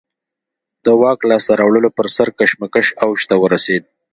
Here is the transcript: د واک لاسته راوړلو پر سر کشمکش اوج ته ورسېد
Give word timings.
د 0.85 0.87
واک 1.01 1.19
لاسته 1.29 1.53
راوړلو 1.59 1.89
پر 1.97 2.07
سر 2.15 2.27
کشمکش 2.39 2.87
اوج 3.03 3.19
ته 3.29 3.35
ورسېد 3.43 3.83